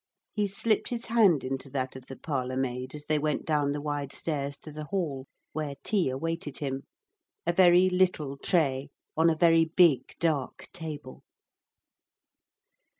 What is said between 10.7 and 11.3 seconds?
table.